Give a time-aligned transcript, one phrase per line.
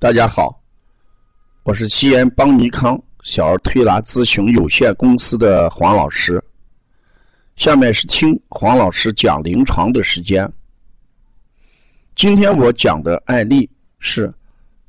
[0.00, 0.58] 大家好，
[1.62, 6.42] 我是西安邦尼康小儿推拿咨询有限公司的黄老师。
[7.56, 10.50] 下面是听黄老师讲临床的时间。
[12.16, 14.32] 今天我讲的案例是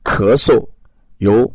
[0.01, 0.65] 咳嗽
[1.17, 1.45] 由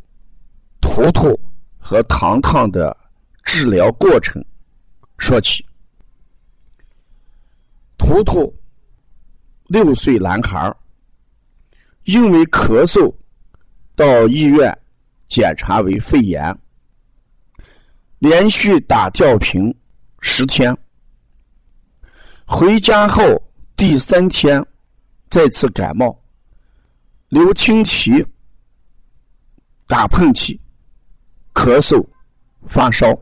[0.82, 1.40] 图图
[1.78, 2.94] 和糖糖的
[3.42, 4.44] 治疗过程
[5.16, 5.64] 说起。
[7.96, 8.54] 图图
[9.68, 10.76] 六岁男孩
[12.04, 13.10] 因为咳嗽。
[13.96, 14.78] 到医院
[15.26, 16.54] 检查为肺炎，
[18.18, 19.74] 连续打吊瓶
[20.20, 20.76] 十天，
[22.44, 23.24] 回家后
[23.74, 24.62] 第三天
[25.30, 26.22] 再次感冒，
[27.30, 28.24] 流清涕、
[29.86, 30.60] 打喷嚏、
[31.54, 32.06] 咳嗽、
[32.68, 33.18] 发烧。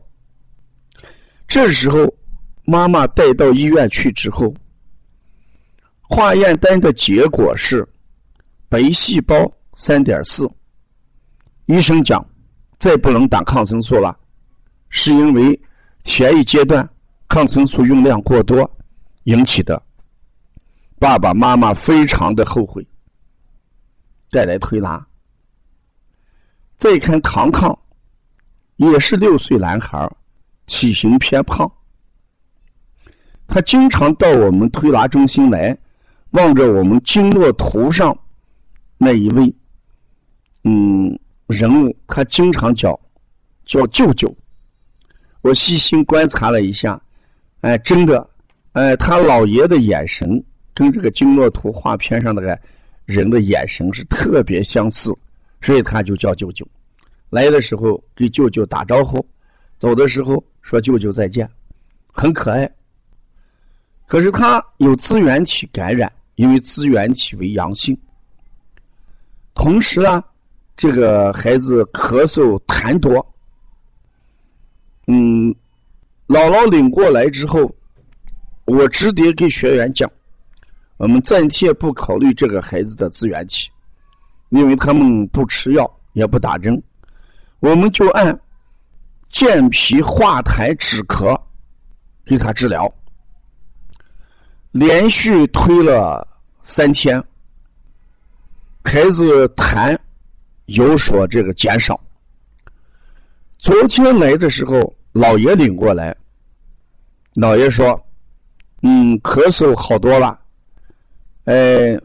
[1.47, 2.13] 这时候
[2.65, 4.53] 妈妈带到医院去之后，
[6.01, 7.87] 化验单的结果是
[8.67, 10.45] 白细胞三点四。
[11.67, 12.23] 医生讲，
[12.77, 14.15] 再不能打抗生素了，
[14.89, 15.59] 是因为
[16.03, 16.87] 前一阶段
[17.27, 18.69] 抗生素用量过多
[19.23, 19.81] 引起的。
[20.99, 22.87] 爸爸妈妈非常的后悔，
[24.31, 25.03] 再来推拿。
[26.75, 27.77] 再看糖糖，
[28.75, 30.07] 也是六岁男孩，
[30.67, 31.69] 体型偏胖，
[33.47, 35.75] 他经常到我们推拿中心来，
[36.31, 38.15] 望着我们经络图上
[38.99, 39.55] 那一位，
[40.63, 41.17] 嗯。
[41.55, 42.99] 人物他经常叫
[43.65, 44.35] 叫舅舅，
[45.41, 47.01] 我细心观察了一下，
[47.61, 48.29] 哎，真的，
[48.73, 52.59] 哎，他老爷的眼神跟这个经络图画片上那个
[53.05, 55.15] 人的眼神是特别相似，
[55.61, 56.67] 所以他就叫舅舅。
[57.29, 59.25] 来的时候给舅舅打招呼，
[59.77, 61.49] 走的时候说舅舅再见，
[62.11, 62.69] 很可爱。
[64.07, 67.97] 可是他有支原体感染，因为支原体为阳性，
[69.53, 70.21] 同时啊。
[70.77, 73.25] 这个孩子咳嗽痰多，
[75.07, 75.49] 嗯，
[76.27, 77.73] 姥姥领过来之后，
[78.65, 80.09] 我直接给学员讲，
[80.97, 83.69] 我们暂且不考虑这个孩子的支原体，
[84.49, 86.83] 因为他们不吃药也不打针，
[87.61, 88.37] 我们就按
[89.29, 91.39] 健脾化痰止咳
[92.25, 92.93] 给他治疗，
[94.71, 96.27] 连续推了
[96.63, 97.23] 三天，
[98.83, 99.97] 孩子痰。
[100.65, 101.99] 有所这个减少。
[103.57, 106.15] 昨天来的时候，老爷领过来，
[107.35, 107.99] 老爷说
[108.83, 110.39] ：“嗯，咳嗽好多了。
[111.45, 111.99] 呃，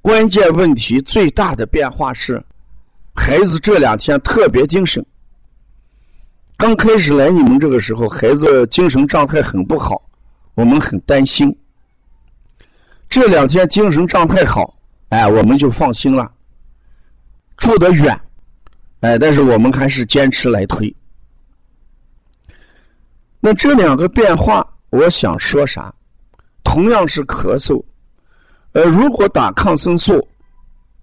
[0.00, 2.42] 关键问题最大的变化是，
[3.14, 5.04] 孩子这两天特别精神。
[6.56, 10.00] 刚开始来你们这个时候，孩子精神状态很不好，
[10.54, 11.56] 我们很担心。
[13.08, 14.76] 这两天精神状态好，
[15.10, 16.30] 哎，我们就放心了。”
[17.62, 18.20] 住得远，
[19.02, 20.92] 哎，但是我们还是坚持来推。
[23.38, 25.94] 那这两个变化，我想说啥？
[26.64, 27.80] 同样是咳嗽，
[28.72, 30.28] 呃，如果打抗生素，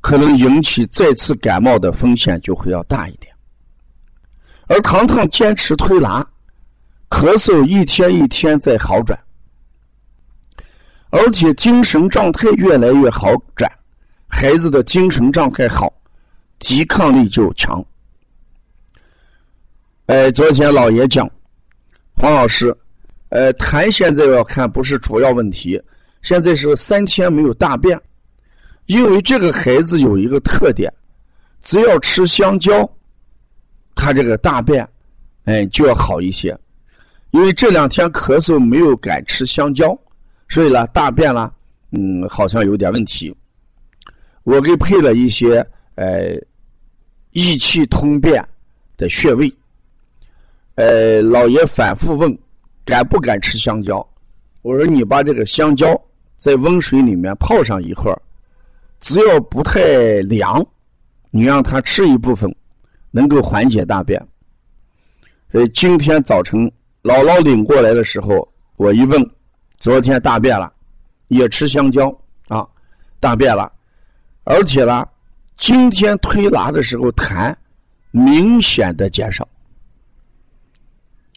[0.01, 3.33] 可能引起再次感冒的风险就会要大一点。
[4.67, 6.21] 而糖糖坚持推拿，
[7.09, 9.17] 咳嗽一天一天在好转，
[11.09, 13.71] 而且精神状态越来越好转，
[14.27, 15.93] 孩子的精神状态好。
[16.59, 17.83] 抵抗力就强。
[20.07, 21.29] 哎，昨天老爷讲，
[22.15, 22.75] 黄老师，
[23.29, 25.81] 呃，痰现在要看不是主要问题，
[26.21, 27.99] 现在是三天没有大便，
[28.87, 30.91] 因为这个孩子有一个特点，
[31.61, 32.89] 只要吃香蕉，
[33.95, 34.87] 他这个大便，
[35.45, 36.57] 哎，就要好一些。
[37.31, 39.95] 因为这两天咳嗽没有敢吃香蕉，
[40.47, 41.51] 所以呢，大便呢，
[41.91, 43.31] 嗯，好像有点问题。
[44.43, 45.63] 我给配了一些，
[45.99, 46.39] 呃。
[47.31, 48.43] 益气通便
[48.97, 49.53] 的穴位，
[50.73, 52.37] 呃，老爷反复问，
[52.83, 54.05] 敢不敢吃香蕉？
[54.63, 55.87] 我说你把这个香蕉
[56.39, 58.19] 在温水里面泡上一会儿，
[58.99, 59.79] 只要不太
[60.21, 60.65] 凉，
[61.29, 62.53] 你让他吃一部分，
[63.11, 64.19] 能够缓解大便。
[65.51, 66.59] 所以今天早晨
[67.03, 69.23] 姥姥领过来的时候，我一问，
[69.77, 70.73] 昨天大便了，
[71.27, 72.09] 也吃香蕉
[72.47, 72.67] 啊，
[73.19, 73.71] 大便了，
[74.45, 75.07] 而且呢。
[75.59, 77.53] 今天推拿的时候，痰
[78.11, 79.47] 明显的减少。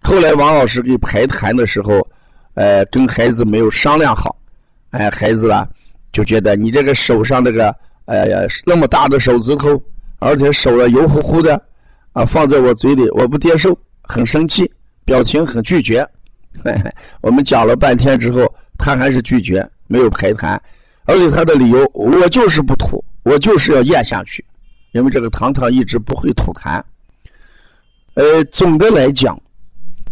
[0.00, 2.00] 后来王老师给排痰的时候，
[2.54, 4.34] 呃，跟孩子没有商量好，
[4.90, 5.68] 哎，孩子啊
[6.12, 7.74] 就觉得你这个手上这个，
[8.04, 9.80] 呃，那么大的手指头，
[10.20, 11.60] 而且手啊油乎乎的，
[12.12, 14.72] 啊，放在我嘴里，我不接受，很生气，
[15.04, 16.08] 表情很拒绝。
[17.22, 18.46] 我们讲了半天之后，
[18.78, 20.56] 他还是拒绝，没有排痰，
[21.06, 23.04] 而且他的理由，我就是不吐。
[23.22, 24.44] 我就是要咽下去，
[24.92, 26.82] 因为这个糖糖一直不会吐痰。
[28.14, 29.40] 呃，总的来讲，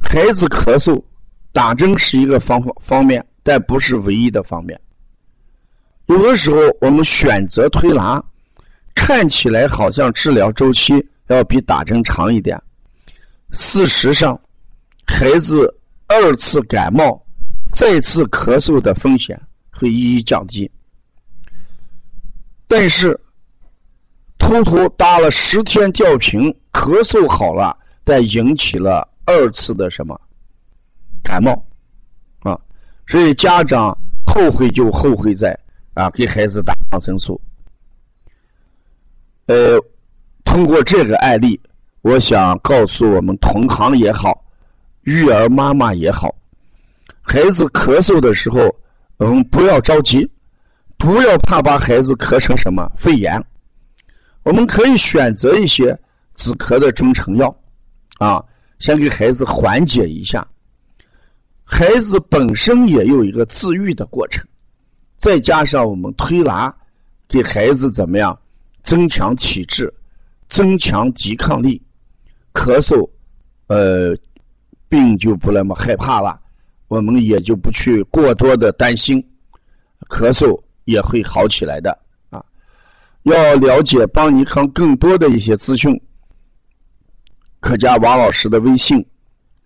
[0.02, 1.02] 孩子咳嗽，
[1.52, 4.80] 打针是一个方方方面，但不是唯一的方面。
[6.06, 8.22] 有的时候我们选择推拿，
[8.94, 10.94] 看起来好像治疗周期
[11.28, 12.60] 要比打针长一点。
[13.52, 14.40] 事实上，
[15.06, 15.72] 孩子
[16.06, 17.20] 二次感冒、
[17.74, 19.40] 再次咳嗽的风险
[19.70, 20.70] 会一一降低。
[22.70, 23.18] 但是，
[24.38, 30.16] 偷偷打了十天吊瓶，咳嗽好了，但引起了二次的什么
[31.20, 31.50] 感冒
[32.44, 32.56] 啊？
[33.08, 33.90] 所以家长
[34.24, 35.58] 后悔就后悔在
[35.94, 37.40] 啊，给孩子打抗生素。
[39.46, 39.76] 呃，
[40.44, 41.60] 通过这个案例。
[42.02, 44.42] 我想告诉我们同行也好，
[45.02, 46.32] 育儿妈妈也好，
[47.20, 48.74] 孩子咳嗽的时候，
[49.18, 50.30] 嗯，不要着急，
[51.00, 53.42] 不要怕把孩子咳成什么肺炎。
[54.42, 55.98] 我们可以选择一些
[56.34, 57.54] 止咳的中成药，
[58.18, 58.44] 啊，
[58.80, 60.46] 先给孩子缓解一下。
[61.64, 64.46] 孩子本身也有一个自愈的过程，
[65.16, 66.74] 再加上我们推拿，
[67.26, 68.38] 给孩子怎么样
[68.82, 69.90] 增强体质，
[70.50, 71.80] 增强抵抗力。
[72.52, 73.08] 咳嗽，
[73.68, 74.14] 呃，
[74.90, 76.38] 病就不那么害怕了，
[76.88, 79.24] 我们也就不去过多的担心，
[80.10, 80.60] 咳嗽
[80.90, 81.96] 也会好起来的
[82.30, 82.44] 啊。
[83.22, 85.98] 要了解邦尼康更多的一些资讯，
[87.60, 89.04] 可加王老师的微信：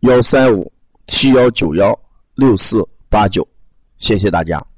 [0.01, 0.71] 幺三五
[1.07, 1.99] 七幺九幺
[2.35, 3.47] 六四八九，
[3.99, 4.74] 谢谢大家。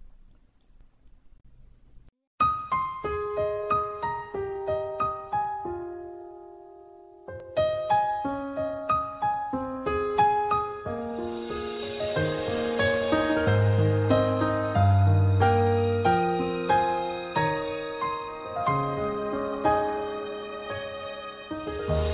[21.51, 22.06] Bye.